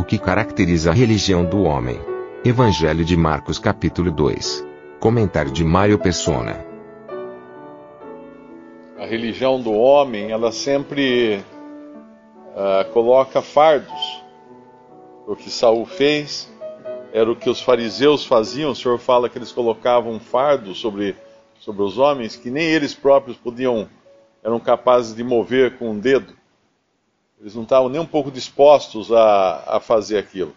O 0.00 0.02
que 0.02 0.18
caracteriza 0.18 0.92
a 0.92 0.94
religião 0.94 1.44
do 1.44 1.64
homem? 1.64 2.00
Evangelho 2.42 3.04
de 3.04 3.14
Marcos 3.18 3.58
capítulo 3.58 4.10
2. 4.10 4.66
Comentário 4.98 5.52
de 5.52 5.62
Mário 5.62 5.98
Persona. 5.98 6.64
A 8.98 9.04
religião 9.04 9.60
do 9.60 9.74
homem, 9.74 10.30
ela 10.30 10.52
sempre 10.52 11.44
uh, 12.54 12.90
coloca 12.94 13.42
fardos. 13.42 14.22
O 15.26 15.36
que 15.36 15.50
Saul 15.50 15.84
fez 15.84 16.50
era 17.12 17.30
o 17.30 17.36
que 17.36 17.50
os 17.50 17.60
fariseus 17.60 18.24
faziam. 18.24 18.70
O 18.70 18.74
Senhor 18.74 18.98
fala 18.98 19.28
que 19.28 19.36
eles 19.36 19.52
colocavam 19.52 20.18
fardos 20.18 20.80
sobre, 20.80 21.14
sobre 21.58 21.82
os 21.82 21.98
homens 21.98 22.36
que 22.36 22.50
nem 22.50 22.64
eles 22.64 22.94
próprios 22.94 23.36
podiam, 23.36 23.86
eram 24.42 24.58
capazes 24.58 25.14
de 25.14 25.22
mover 25.22 25.76
com 25.76 25.90
um 25.90 25.98
dedo. 25.98 26.39
Eles 27.40 27.54
não 27.54 27.62
estavam 27.62 27.88
nem 27.88 28.00
um 28.00 28.06
pouco 28.06 28.30
dispostos 28.30 29.10
a, 29.10 29.76
a 29.76 29.80
fazer 29.80 30.18
aquilo. 30.18 30.54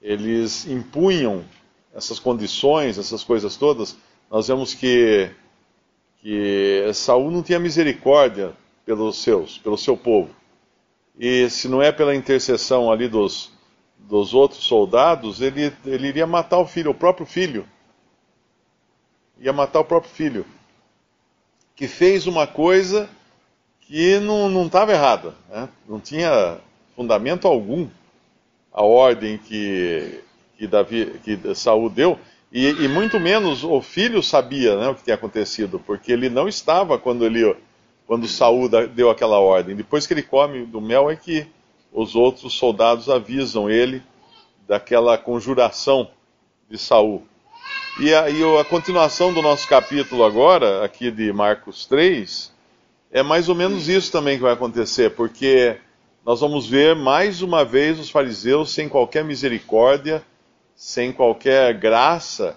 Eles 0.00 0.66
impunham 0.68 1.44
essas 1.92 2.20
condições, 2.20 2.96
essas 2.96 3.24
coisas 3.24 3.56
todas. 3.56 3.96
Nós 4.30 4.46
vemos 4.46 4.72
que, 4.72 5.28
que 6.22 6.88
Saul 6.94 7.32
não 7.32 7.42
tinha 7.42 7.58
misericórdia 7.58 8.52
pelos 8.86 9.16
seus, 9.16 9.58
pelo 9.58 9.76
seu 9.76 9.96
povo. 9.96 10.30
E 11.18 11.50
se 11.50 11.66
não 11.66 11.82
é 11.82 11.90
pela 11.90 12.14
intercessão 12.14 12.92
ali 12.92 13.08
dos, 13.08 13.50
dos 13.98 14.32
outros 14.32 14.62
soldados, 14.62 15.40
ele, 15.40 15.72
ele 15.84 16.06
iria 16.06 16.26
matar 16.26 16.58
o 16.58 16.66
filho, 16.66 16.92
o 16.92 16.94
próprio 16.94 17.26
filho. 17.26 17.66
Ia 19.40 19.52
matar 19.52 19.80
o 19.80 19.84
próprio 19.84 20.12
filho. 20.12 20.46
Que 21.74 21.88
fez 21.88 22.28
uma 22.28 22.46
coisa 22.46 23.10
que 23.88 24.20
não 24.20 24.66
estava 24.66 24.92
errada. 24.92 25.34
Né? 25.48 25.68
Não 25.88 25.98
tinha 25.98 26.58
fundamento 26.94 27.48
algum 27.48 27.88
a 28.72 28.82
ordem 28.84 29.38
que, 29.38 30.20
que, 30.58 30.66
Davi, 30.66 31.18
que 31.24 31.54
Saul 31.54 31.88
deu. 31.88 32.18
E, 32.52 32.68
e, 32.68 32.88
muito 32.88 33.18
menos 33.18 33.64
o 33.64 33.80
filho 33.80 34.22
sabia 34.22 34.76
né, 34.76 34.88
o 34.88 34.94
que 34.94 35.04
tinha 35.04 35.16
acontecido, 35.16 35.82
porque 35.84 36.12
ele 36.12 36.28
não 36.28 36.46
estava 36.46 36.98
quando 36.98 37.24
ele 37.24 37.56
quando 38.06 38.26
Saul 38.26 38.70
deu 38.70 39.10
aquela 39.10 39.38
ordem. 39.38 39.76
Depois 39.76 40.06
que 40.06 40.14
ele 40.14 40.22
come 40.22 40.64
do 40.64 40.80
mel 40.80 41.10
é 41.10 41.16
que 41.16 41.46
os 41.92 42.14
outros 42.14 42.54
soldados 42.54 43.10
avisam 43.10 43.68
ele 43.68 44.02
daquela 44.66 45.18
conjuração 45.18 46.10
de 46.70 46.78
Saul. 46.78 47.26
E 48.00 48.14
a, 48.14 48.30
e 48.30 48.58
a 48.58 48.64
continuação 48.64 49.32
do 49.32 49.42
nosso 49.42 49.68
capítulo 49.68 50.24
agora, 50.24 50.82
aqui 50.82 51.10
de 51.10 51.30
Marcos 51.34 51.84
3, 51.84 52.50
é 53.10 53.22
mais 53.22 53.48
ou 53.48 53.54
menos 53.54 53.88
isso 53.88 54.12
também 54.12 54.36
que 54.36 54.42
vai 54.42 54.52
acontecer, 54.52 55.10
porque 55.14 55.78
nós 56.24 56.40
vamos 56.40 56.66
ver 56.66 56.94
mais 56.94 57.40
uma 57.42 57.64
vez 57.64 57.98
os 57.98 58.10
fariseus 58.10 58.72
sem 58.72 58.88
qualquer 58.88 59.24
misericórdia, 59.24 60.22
sem 60.74 61.12
qualquer 61.12 61.74
graça, 61.74 62.56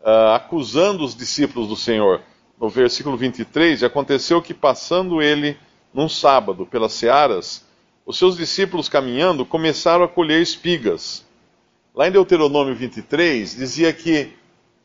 uh, 0.00 0.34
acusando 0.34 1.04
os 1.04 1.14
discípulos 1.14 1.68
do 1.68 1.76
Senhor 1.76 2.20
no 2.60 2.68
versículo 2.68 3.16
23, 3.16 3.82
aconteceu 3.82 4.42
que 4.42 4.52
passando 4.52 5.22
ele 5.22 5.56
num 5.94 6.08
sábado 6.08 6.66
pelas 6.66 6.92
searas, 6.92 7.64
os 8.04 8.18
seus 8.18 8.36
discípulos 8.36 8.88
caminhando 8.88 9.46
começaram 9.46 10.04
a 10.04 10.08
colher 10.08 10.42
espigas. 10.42 11.24
Lá 11.94 12.06
em 12.06 12.12
Deuteronômio 12.12 12.74
23 12.74 13.56
dizia 13.56 13.92
que 13.92 14.32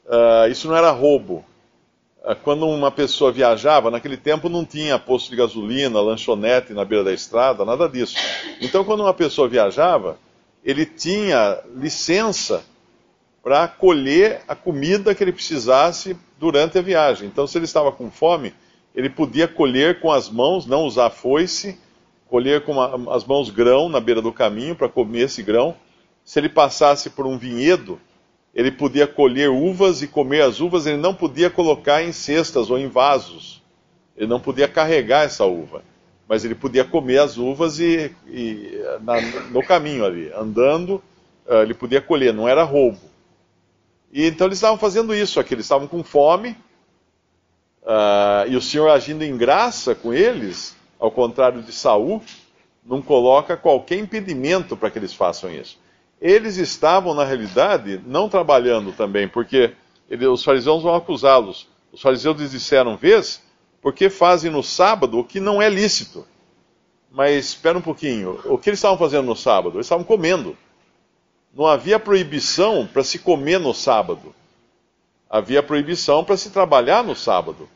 uh, 0.06 0.50
isso 0.50 0.68
não 0.68 0.76
era 0.76 0.90
roubo. 0.92 1.46
Uh, 2.26 2.36
quando 2.44 2.68
uma 2.68 2.90
pessoa 2.90 3.32
viajava, 3.32 3.92
naquele 3.92 4.18
tempo 4.18 4.50
não 4.50 4.66
tinha 4.66 4.98
posto 4.98 5.30
de 5.30 5.36
gasolina, 5.36 6.02
lanchonete 6.02 6.74
na 6.74 6.84
beira 6.84 7.04
da 7.04 7.14
estrada, 7.14 7.64
nada 7.64 7.88
disso. 7.88 8.16
Então, 8.60 8.84
quando 8.84 9.02
uma 9.02 9.14
pessoa 9.14 9.48
viajava, 9.48 10.18
ele 10.64 10.86
tinha 10.86 11.60
licença 11.76 12.66
para 13.44 13.68
colher 13.68 14.42
a 14.48 14.56
comida 14.56 15.14
que 15.14 15.24
ele 15.24 15.32
precisasse 15.32 16.18
durante 16.40 16.80
a 16.80 16.82
viagem. 16.82 17.28
Então, 17.28 17.46
se 17.46 17.56
ele 17.58 17.66
estava 17.66 17.92
com 17.92 18.10
fome, 18.10 18.52
ele 18.96 19.08
podia 19.08 19.48
colher 19.48 20.00
com 20.00 20.12
as 20.12 20.28
mãos, 20.28 20.66
não 20.66 20.84
usar 20.84 21.12
foice, 21.12 21.78
colher 22.28 22.64
com 22.64 22.82
as 23.12 23.24
mãos 23.24 23.52
grão 23.52 23.88
na 23.88 24.00
beira 24.00 24.22
do 24.22 24.34
caminho 24.34 24.76
para 24.76 24.90
comer 24.90 25.26
esse 25.26 25.44
grão. 25.44 25.76
Se 26.24 26.40
ele 26.40 26.50
passasse 26.50 27.12
por 27.12 27.28
um 27.28 27.38
vinhedo, 27.38 28.02
ele 28.56 28.72
podia 28.72 29.06
colher 29.06 29.50
uvas 29.50 30.02
e 30.02 30.08
comer 30.08 30.42
as 30.42 30.62
uvas, 30.62 30.86
ele 30.86 30.98
não 30.98 31.14
podia 31.14 31.50
colocar 31.50 32.02
em 32.02 32.14
cestas 32.14 32.72
ou 32.72 32.80
em 32.80 32.88
vasos. 32.88 33.62
Ele 34.16 34.28
não 34.28 34.40
podia 34.40 34.66
carregar 34.66 35.26
essa 35.26 35.44
uva. 35.44 35.84
Mas 36.26 36.46
ele 36.46 36.56
podia 36.56 36.86
comer 36.86 37.18
as 37.18 37.38
uvas 37.38 37.80
e, 37.80 38.16
e 38.26 38.82
na, 39.02 39.20
no 39.52 39.62
caminho 39.62 40.06
ali, 40.06 40.32
andando, 40.34 41.04
uh, 41.46 41.62
ele 41.62 41.74
podia 41.74 42.02
colher, 42.02 42.34
não 42.34 42.48
era 42.48 42.64
roubo. 42.64 42.98
E 44.12 44.26
então 44.26 44.48
eles 44.48 44.58
estavam 44.58 44.78
fazendo 44.78 45.14
isso 45.14 45.38
aqui, 45.38 45.54
eles 45.54 45.66
estavam 45.66 45.88
com 45.88 46.02
fome, 46.02 46.52
uh, 47.84 48.48
e 48.48 48.56
o 48.56 48.62
Senhor 48.62 48.90
agindo 48.90 49.24
em 49.24 49.38
graça 49.38 49.94
com 49.94 50.14
eles, 50.14 50.76
ao 50.98 51.12
contrário 51.12 51.62
de 51.62 51.74
Saul, 51.74 52.24
não 52.84 53.02
coloca 53.02 53.58
qualquer 53.58 54.00
impedimento 54.00 54.78
para 54.78 54.90
que 54.90 54.98
eles 54.98 55.14
façam 55.14 55.52
isso. 55.52 55.78
Eles 56.22 56.58
estavam, 56.58 57.14
na 57.14 57.24
realidade, 57.24 58.02
não 58.06 58.30
trabalhando 58.30 58.92
também, 58.92 59.28
porque 59.28 59.74
ele, 60.10 60.26
os 60.28 60.44
fariseus 60.44 60.84
vão 60.84 60.96
acusá-los. 60.96 61.68
Os 61.92 62.02
fariseus 62.02 62.40
lhes 62.40 62.52
disseram, 62.52 62.98
vês, 62.98 63.42
porque 63.82 64.10
fazem 64.10 64.52
no 64.52 64.64
sábado 64.64 65.20
o 65.20 65.24
que 65.24 65.40
não 65.40 65.62
é 65.62 65.70
lícito. 65.70 66.26
Mas 67.12 67.46
espera 67.46 67.78
um 67.78 67.82
pouquinho, 67.82 68.40
o 68.46 68.58
que 68.58 68.70
eles 68.70 68.80
estavam 68.80 68.98
fazendo 68.98 69.26
no 69.26 69.36
sábado? 69.36 69.78
Eles 69.78 69.86
estavam 69.86 70.04
comendo 70.04 70.58
não 71.56 71.66
havia 71.66 71.98
proibição 71.98 72.86
para 72.86 73.02
se 73.02 73.18
comer 73.18 73.60
no 73.62 73.74
sábado. 73.74 74.36
Havia 75.30 75.64
proibição 75.64 76.22
para 76.22 76.36
se 76.36 76.50
trabalhar 76.50 77.02
no 77.02 77.16
sábado. 77.16 77.70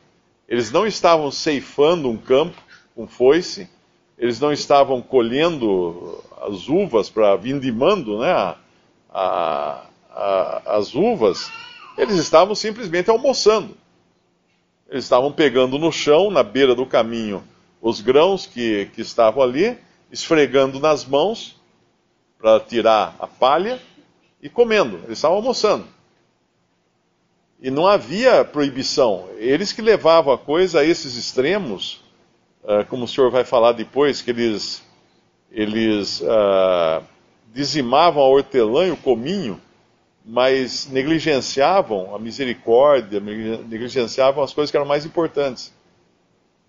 Eles 0.50 0.70
não 0.70 0.86
estavam 0.86 1.32
ceifando 1.32 2.10
um 2.10 2.18
campo 2.18 2.62
com 2.94 3.08
foice, 3.08 3.70
eles 4.20 4.40
não 4.40 4.52
estavam 4.52 5.02
colhendo 5.02 6.22
as 6.42 6.68
uvas 6.68 7.10
para 7.10 7.38
vindimando 7.38 8.20
né, 8.20 8.30
a, 8.32 8.58
a, 9.10 9.86
a, 10.12 10.76
as 10.78 10.94
uvas, 10.94 11.50
eles 11.98 12.18
estavam 12.18 12.54
simplesmente 12.54 13.10
almoçando. 13.10 13.78
Eles 14.90 15.06
estavam 15.06 15.32
pegando 15.32 15.78
no 15.78 15.92
chão, 15.92 16.30
na 16.30 16.44
beira 16.44 16.76
do 16.76 16.86
caminho, 16.86 17.44
os 17.82 18.02
grãos 18.02 18.46
que, 18.46 18.90
que 18.94 19.02
estavam 19.02 19.42
ali, 19.42 19.78
esfregando 20.12 20.80
nas 20.80 21.06
mãos 21.06 21.56
para 22.38 22.60
tirar 22.60 23.16
a 23.20 23.28
palha 23.28 23.80
e 24.42 24.50
comendo. 24.50 24.98
Eles 25.06 25.18
estavam 25.20 25.38
almoçando. 25.38 25.86
E 27.62 27.70
não 27.70 27.88
havia 27.88 28.44
proibição. 28.44 29.30
Eles 29.38 29.72
que 29.72 29.82
levavam 29.82 30.34
a 30.34 30.38
coisa 30.38 30.80
a 30.80 30.86
esses 30.86 31.16
extremos, 31.16 32.02
uh, 32.64 32.86
como 32.90 33.06
o 33.06 33.08
senhor 33.08 33.32
vai 33.32 33.44
falar 33.44 33.74
depois, 33.74 34.22
que 34.22 34.32
eles, 34.32 34.84
eles 35.52 36.22
uh, 36.22 37.04
dizimavam 37.54 38.24
a 38.24 38.28
hortelã 38.28 38.88
e 38.88 38.92
o 38.92 38.98
cominho, 38.98 39.60
mas 40.26 40.88
negligenciavam 40.88 42.16
a 42.16 42.20
misericórdia, 42.20 43.20
negligenciavam 43.20 44.44
as 44.44 44.54
coisas 44.54 44.70
que 44.70 44.78
eram 44.78 44.86
mais 44.86 45.06
importantes. 45.06 45.74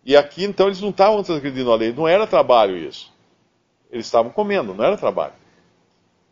E 0.04 0.16
aqui, 0.16 0.44
então, 0.44 0.66
eles 0.66 0.80
não 0.80 0.90
estavam 0.90 1.22
transgredindo 1.22 1.70
a 1.70 1.76
lei, 1.76 1.92
não 1.92 2.08
era 2.08 2.26
trabalho 2.26 2.76
isso. 2.76 3.12
Eles 3.90 4.06
estavam 4.06 4.30
comendo, 4.30 4.74
não 4.74 4.84
era 4.84 4.96
trabalho. 4.96 5.34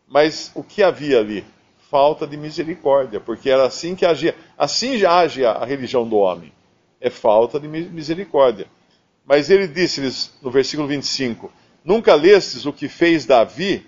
Mas 0.07 0.51
o 0.55 0.63
que 0.63 0.81
havia 0.81 1.19
ali? 1.19 1.45
Falta 1.89 2.25
de 2.25 2.35
misericórdia, 2.35 3.19
porque 3.19 3.49
era 3.49 3.65
assim 3.65 3.95
que 3.95 4.05
agia. 4.05 4.35
Assim 4.57 4.97
já 4.97 5.19
age 5.19 5.45
a 5.45 5.63
religião 5.65 6.07
do 6.07 6.17
homem. 6.17 6.51
É 6.99 7.09
falta 7.09 7.59
de 7.59 7.67
misericórdia. 7.67 8.67
Mas 9.29 9.51
ele 9.51 9.67
disse-lhes 9.67 10.33
no 10.41 10.49
versículo 10.49 10.87
25: 10.87 11.53
Nunca 11.85 12.15
lestes 12.15 12.65
o 12.65 12.73
que 12.73 12.89
fez 12.89 13.27
Davi 13.27 13.85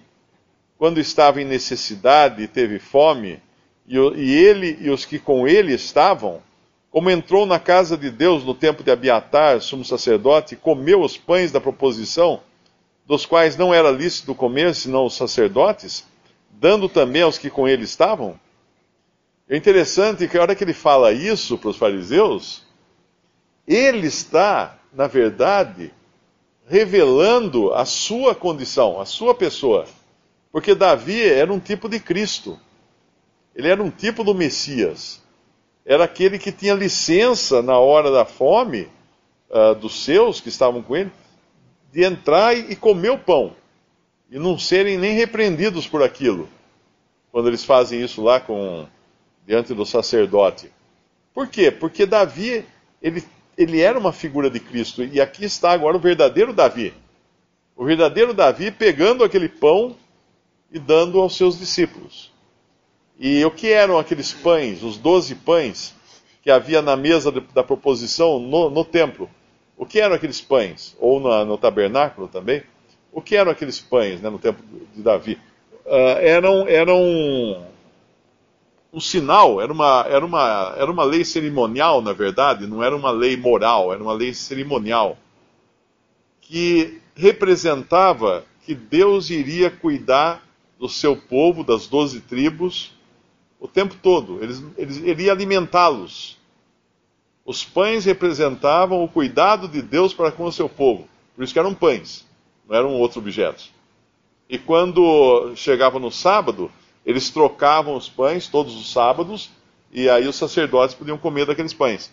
quando 0.77 0.99
estava 0.99 1.41
em 1.41 1.45
necessidade 1.45 2.43
e 2.43 2.47
teve 2.47 2.77
fome, 2.77 3.41
e 3.87 4.35
ele 4.35 4.77
e 4.79 4.91
os 4.91 5.03
que 5.03 5.17
com 5.17 5.47
ele 5.47 5.73
estavam, 5.73 6.43
como 6.91 7.09
entrou 7.09 7.47
na 7.47 7.57
casa 7.57 7.97
de 7.97 8.11
Deus 8.11 8.43
no 8.43 8.53
tempo 8.53 8.83
de 8.83 8.91
Abiatar, 8.91 9.59
sumo 9.61 9.83
sacerdote, 9.83 10.53
e 10.53 10.57
comeu 10.57 11.01
os 11.01 11.17
pães 11.17 11.51
da 11.51 11.59
proposição, 11.59 12.41
dos 13.07 13.25
quais 13.25 13.57
não 13.57 13.73
era 13.73 13.89
lícito 13.89 14.35
comer 14.35 14.75
senão 14.75 15.07
os 15.07 15.15
sacerdotes, 15.15 16.05
dando 16.51 16.87
também 16.87 17.23
aos 17.23 17.39
que 17.39 17.49
com 17.49 17.67
ele 17.67 17.83
estavam? 17.83 18.39
É 19.49 19.57
interessante 19.57 20.27
que 20.27 20.37
a 20.37 20.41
hora 20.43 20.53
que 20.53 20.63
ele 20.63 20.73
fala 20.73 21.11
isso 21.11 21.57
para 21.57 21.69
os 21.69 21.77
fariseus, 21.77 22.63
ele 23.67 24.05
está, 24.05 24.77
na 24.93 25.07
verdade, 25.07 25.93
revelando 26.67 27.73
a 27.73 27.85
sua 27.85 28.35
condição, 28.35 28.99
a 28.99 29.05
sua 29.05 29.33
pessoa. 29.33 29.85
Porque 30.51 30.75
Davi 30.75 31.21
era 31.21 31.51
um 31.51 31.59
tipo 31.59 31.87
de 31.87 31.99
Cristo. 31.99 32.59
Ele 33.55 33.67
era 33.67 33.81
um 33.81 33.89
tipo 33.89 34.23
do 34.23 34.35
Messias. 34.35 35.21
Era 35.85 36.03
aquele 36.03 36.37
que 36.37 36.51
tinha 36.51 36.73
licença 36.73 37.61
na 37.61 37.77
hora 37.77 38.11
da 38.11 38.25
fome 38.25 38.87
uh, 39.49 39.75
dos 39.75 40.03
seus 40.03 40.39
que 40.39 40.49
estavam 40.49 40.81
com 40.81 40.95
ele, 40.95 41.11
de 41.91 42.03
entrar 42.03 42.55
e 42.55 42.75
comer 42.75 43.11
o 43.11 43.17
pão. 43.17 43.53
E 44.29 44.39
não 44.39 44.57
serem 44.57 44.97
nem 44.97 45.13
repreendidos 45.13 45.87
por 45.87 46.03
aquilo. 46.03 46.47
Quando 47.31 47.47
eles 47.47 47.63
fazem 47.63 48.01
isso 48.01 48.21
lá 48.21 48.39
com 48.39 48.87
diante 49.45 49.73
do 49.73 49.85
sacerdote. 49.85 50.71
Por 51.33 51.47
quê? 51.47 51.71
Porque 51.71 52.05
Davi, 52.05 52.65
ele, 53.01 53.23
ele 53.61 53.81
era 53.81 53.97
uma 53.97 54.11
figura 54.11 54.49
de 54.49 54.59
Cristo. 54.59 55.03
E 55.03 55.19
aqui 55.19 55.45
está 55.45 55.71
agora 55.71 55.97
o 55.97 55.99
verdadeiro 55.99 56.53
Davi. 56.53 56.93
O 57.75 57.85
verdadeiro 57.85 58.33
Davi 58.33 58.71
pegando 58.71 59.23
aquele 59.23 59.49
pão 59.49 59.95
e 60.71 60.79
dando 60.79 61.19
aos 61.19 61.35
seus 61.35 61.57
discípulos. 61.57 62.31
E 63.19 63.43
o 63.45 63.51
que 63.51 63.69
eram 63.69 63.97
aqueles 63.97 64.33
pães, 64.33 64.83
os 64.83 64.97
doze 64.97 65.35
pães 65.35 65.93
que 66.41 66.49
havia 66.49 66.81
na 66.81 66.95
mesa 66.95 67.31
da 67.53 67.63
proposição 67.63 68.39
no, 68.39 68.69
no 68.69 68.83
templo? 68.83 69.29
O 69.77 69.85
que 69.85 69.99
eram 69.99 70.15
aqueles 70.15 70.41
pães? 70.41 70.95
Ou 70.99 71.19
no 71.19 71.57
tabernáculo 71.57 72.27
também? 72.27 72.63
O 73.11 73.21
que 73.21 73.35
eram 73.35 73.51
aqueles 73.51 73.79
pães 73.79 74.21
né, 74.21 74.29
no 74.29 74.39
templo 74.39 74.63
de 74.95 75.01
Davi? 75.01 75.39
Uh, 75.85 76.17
eram, 76.19 76.67
eram 76.67 77.65
um 78.93 78.99
sinal, 78.99 79.61
era 79.61 79.71
uma, 79.71 80.05
era, 80.09 80.25
uma, 80.25 80.75
era 80.77 80.91
uma 80.91 81.03
lei 81.03 81.23
cerimonial, 81.23 82.01
na 82.01 82.11
verdade, 82.11 82.67
não 82.67 82.83
era 82.83 82.95
uma 82.95 83.11
lei 83.11 83.37
moral, 83.37 83.93
era 83.93 84.03
uma 84.03 84.13
lei 84.13 84.33
cerimonial, 84.33 85.17
que 86.41 86.99
representava 87.15 88.43
que 88.65 88.75
Deus 88.75 89.29
iria 89.29 89.71
cuidar 89.71 90.45
do 90.77 90.89
seu 90.89 91.15
povo, 91.15 91.63
das 91.63 91.87
doze 91.87 92.19
tribos, 92.19 92.91
o 93.59 93.67
tempo 93.67 93.95
todo. 94.01 94.43
Eles, 94.43 94.63
eles, 94.77 94.97
ele 95.03 95.23
ia 95.23 95.31
alimentá-los. 95.31 96.37
Os 97.45 97.63
pães 97.63 98.05
representavam 98.05 99.03
o 99.03 99.07
cuidado 99.07 99.67
de 99.67 99.81
Deus 99.81 100.13
para 100.13 100.31
com 100.31 100.45
o 100.45 100.51
seu 100.51 100.67
povo. 100.67 101.07
Por 101.35 101.43
isso 101.43 101.53
que 101.53 101.59
eram 101.59 101.73
pães, 101.73 102.27
não 102.67 102.75
eram 102.75 102.93
outros 102.93 103.17
objetos. 103.17 103.71
E 104.49 104.57
quando 104.57 105.53
chegava 105.55 105.97
no 105.97 106.11
sábado, 106.11 106.71
eles 107.05 107.29
trocavam 107.29 107.95
os 107.95 108.07
pães 108.07 108.47
todos 108.47 108.75
os 108.75 108.91
sábados, 108.91 109.49
e 109.91 110.09
aí 110.09 110.27
os 110.27 110.35
sacerdotes 110.35 110.95
podiam 110.95 111.17
comer 111.17 111.45
daqueles 111.45 111.73
pães. 111.73 112.11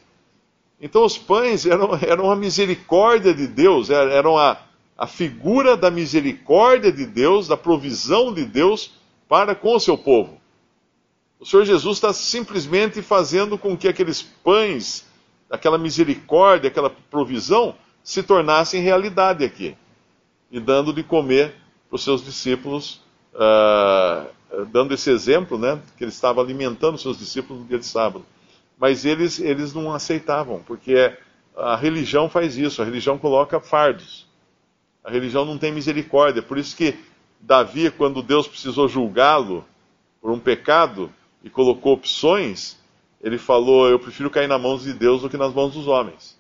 Então 0.80 1.04
os 1.04 1.18
pães 1.18 1.66
eram, 1.66 1.90
eram 2.00 2.30
a 2.30 2.36
misericórdia 2.36 3.34
de 3.34 3.46
Deus, 3.46 3.90
eram 3.90 4.38
a, 4.38 4.58
a 4.96 5.06
figura 5.06 5.76
da 5.76 5.90
misericórdia 5.90 6.90
de 6.90 7.04
Deus, 7.04 7.48
da 7.48 7.56
provisão 7.56 8.32
de 8.32 8.44
Deus 8.44 8.92
para 9.28 9.54
com 9.54 9.74
o 9.74 9.80
seu 9.80 9.98
povo. 9.98 10.40
O 11.38 11.46
Senhor 11.46 11.64
Jesus 11.64 11.98
está 11.98 12.12
simplesmente 12.12 13.00
fazendo 13.02 13.56
com 13.56 13.76
que 13.76 13.86
aqueles 13.86 14.22
pães, 14.22 15.06
aquela 15.48 15.78
misericórdia, 15.78 16.68
aquela 16.68 16.90
provisão, 16.90 17.76
se 18.02 18.22
tornassem 18.22 18.82
realidade 18.82 19.44
aqui. 19.44 19.76
E 20.50 20.58
dando 20.58 20.92
de 20.92 21.02
comer 21.02 21.54
para 21.88 21.96
os 21.96 22.02
seus 22.02 22.24
discípulos, 22.24 23.00
uh, 23.34 24.26
dando 24.70 24.94
esse 24.94 25.10
exemplo, 25.10 25.58
né, 25.58 25.80
que 25.96 26.04
ele 26.04 26.10
estava 26.10 26.40
alimentando 26.40 26.98
seus 26.98 27.18
discípulos 27.18 27.62
no 27.62 27.68
dia 27.68 27.78
de 27.78 27.86
sábado. 27.86 28.24
Mas 28.78 29.04
eles, 29.04 29.38
eles 29.38 29.74
não 29.74 29.92
aceitavam, 29.92 30.62
porque 30.66 31.16
a 31.56 31.76
religião 31.76 32.28
faz 32.28 32.56
isso, 32.56 32.80
a 32.80 32.84
religião 32.84 33.18
coloca 33.18 33.60
fardos. 33.60 34.26
A 35.02 35.10
religião 35.10 35.44
não 35.44 35.58
tem 35.58 35.72
misericórdia. 35.72 36.42
Por 36.42 36.58
isso 36.58 36.76
que 36.76 36.96
Davi, 37.40 37.90
quando 37.90 38.22
Deus 38.22 38.46
precisou 38.46 38.88
julgá-lo 38.88 39.64
por 40.20 40.30
um 40.30 40.38
pecado 40.38 41.12
e 41.42 41.50
colocou 41.50 41.94
opções, 41.94 42.78
ele 43.20 43.38
falou: 43.38 43.88
Eu 43.88 43.98
prefiro 43.98 44.30
cair 44.30 44.48
nas 44.48 44.60
mãos 44.60 44.82
de 44.82 44.92
Deus 44.92 45.22
do 45.22 45.30
que 45.30 45.36
nas 45.36 45.52
mãos 45.52 45.72
dos 45.72 45.86
homens. 45.86 46.38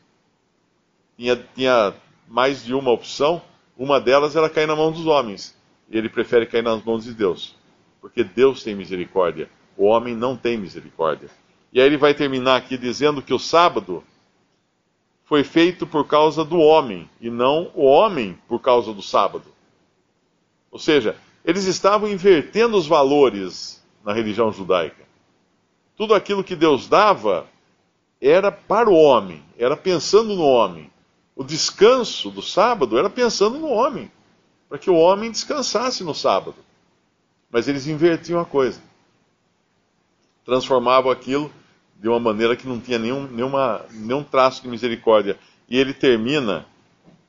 Tinha, 1.16 1.36
tinha 1.54 1.94
mais 2.28 2.64
de 2.64 2.74
uma 2.74 2.90
opção, 2.90 3.42
uma 3.76 4.00
delas 4.00 4.36
era 4.36 4.48
cair 4.48 4.66
na 4.66 4.76
mão 4.76 4.92
dos 4.92 5.06
homens. 5.06 5.56
E 5.90 5.96
ele 5.96 6.08
prefere 6.08 6.46
cair 6.46 6.62
nas 6.62 6.84
mãos 6.84 7.04
de 7.04 7.14
Deus, 7.14 7.56
porque 8.00 8.22
Deus 8.22 8.62
tem 8.62 8.74
misericórdia, 8.74 9.48
o 9.76 9.84
homem 9.84 10.14
não 10.14 10.36
tem 10.36 10.56
misericórdia. 10.56 11.28
E 11.72 11.80
aí 11.80 11.86
ele 11.86 11.96
vai 11.96 12.14
terminar 12.14 12.56
aqui 12.56 12.76
dizendo 12.76 13.22
que 13.22 13.34
o 13.34 13.38
sábado 13.38 14.02
foi 15.24 15.44
feito 15.44 15.86
por 15.86 16.06
causa 16.06 16.44
do 16.44 16.58
homem 16.58 17.08
e 17.20 17.28
não 17.28 17.70
o 17.74 17.84
homem 17.84 18.38
por 18.48 18.60
causa 18.60 18.92
do 18.94 19.02
sábado. 19.02 19.44
Ou 20.70 20.78
seja, 20.78 21.16
eles 21.44 21.64
estavam 21.64 22.08
invertendo 22.08 22.76
os 22.76 22.86
valores 22.86 23.84
na 24.04 24.12
religião 24.12 24.50
judaica. 24.50 25.06
Tudo 25.96 26.14
aquilo 26.14 26.44
que 26.44 26.56
Deus 26.56 26.88
dava 26.88 27.46
era 28.20 28.50
para 28.50 28.88
o 28.88 28.94
homem, 28.94 29.42
era 29.58 29.76
pensando 29.76 30.34
no 30.34 30.44
homem. 30.44 30.90
O 31.36 31.44
descanso 31.44 32.30
do 32.30 32.42
sábado 32.42 32.98
era 32.98 33.08
pensando 33.08 33.58
no 33.58 33.68
homem, 33.68 34.10
para 34.68 34.78
que 34.78 34.90
o 34.90 34.96
homem 34.96 35.30
descansasse 35.30 36.02
no 36.02 36.14
sábado. 36.14 36.56
Mas 37.50 37.68
eles 37.68 37.86
invertiam 37.86 38.40
a 38.40 38.44
coisa. 38.44 38.80
Transformavam 40.44 41.10
aquilo 41.10 41.50
de 41.96 42.08
uma 42.08 42.20
maneira 42.20 42.56
que 42.56 42.68
não 42.68 42.80
tinha 42.80 42.98
nenhum, 42.98 43.26
nenhuma, 43.26 43.84
nenhum 43.90 44.22
traço 44.22 44.62
de 44.62 44.68
misericórdia. 44.68 45.38
E 45.68 45.76
ele 45.76 45.92
termina 45.92 46.66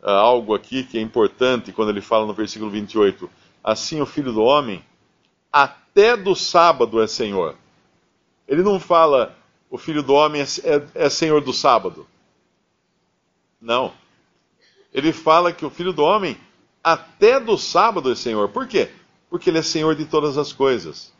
uh, 0.02 0.10
algo 0.10 0.54
aqui 0.54 0.84
que 0.84 0.98
é 0.98 1.02
importante 1.02 1.72
quando 1.72 1.90
ele 1.90 2.02
fala 2.02 2.26
no 2.26 2.34
versículo 2.34 2.70
28. 2.70 3.30
Assim 3.64 4.00
o 4.02 4.06
filho 4.06 4.32
do 4.32 4.42
homem, 4.42 4.84
até 5.52 6.16
do 6.16 6.36
sábado 6.36 7.02
é 7.02 7.08
senhor. 7.08 7.56
Ele 8.48 8.64
não 8.64 8.80
fala 8.80 9.36
o 9.70 9.78
filho 9.78 10.02
do 10.02 10.14
homem 10.14 10.42
é, 10.42 10.46
é, 10.64 11.06
é 11.06 11.10
senhor 11.10 11.42
do 11.42 11.54
sábado. 11.54 12.08
Não. 13.62 13.94
Ele 14.94 15.14
fala 15.14 15.52
que 15.54 15.66
o 15.66 15.70
filho 15.70 15.94
do 15.94 16.04
homem, 16.04 16.38
até 16.84 17.40
do 17.40 17.58
sábado 17.58 18.12
é 18.12 18.16
senhor. 18.16 18.50
Por 18.50 18.68
quê? 18.68 18.90
Porque 19.30 19.50
ele 19.50 19.60
é 19.60 19.62
senhor 19.62 19.96
de 19.96 20.06
todas 20.06 20.38
as 20.38 20.52
coisas. 20.52 21.14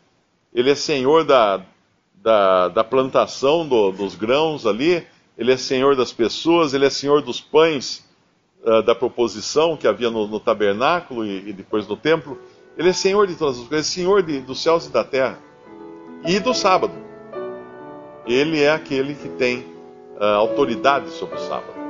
Ele 0.52 0.70
é 0.70 0.74
senhor 0.74 1.24
da, 1.24 1.62
da, 2.14 2.68
da 2.68 2.84
plantação 2.84 3.66
do, 3.66 3.92
dos 3.92 4.14
grãos 4.14 4.66
ali, 4.66 5.06
ele 5.38 5.52
é 5.52 5.56
senhor 5.56 5.96
das 5.96 6.12
pessoas, 6.12 6.74
ele 6.74 6.84
é 6.84 6.90
senhor 6.90 7.22
dos 7.22 7.40
pães 7.40 8.04
uh, 8.62 8.82
da 8.82 8.94
proposição 8.94 9.76
que 9.76 9.86
havia 9.86 10.10
no, 10.10 10.26
no 10.26 10.40
tabernáculo 10.40 11.24
e, 11.24 11.48
e, 11.48 11.52
depois 11.52 11.86
no 11.86 11.96
templo. 11.96 12.38
Ele 12.76 12.88
é 12.88 12.92
senhor 12.92 13.26
de 13.26 13.36
todas 13.36 13.58
as 13.58 13.66
coisas, 13.66 13.86
é 13.86 13.90
senhor 13.90 14.22
de, 14.22 14.40
dos 14.40 14.62
céus 14.62 14.86
e 14.86 14.90
da 14.90 15.04
terra 15.04 15.38
e 16.26 16.38
do 16.38 16.52
sábado. 16.52 16.94
Ele 18.26 18.60
é 18.60 18.70
aquele 18.70 19.14
que 19.14 19.28
tem 19.28 19.60
uh, 20.20 20.24
autoridade 20.36 21.10
sobre 21.10 21.36
o 21.36 21.40
sábado. 21.40 21.89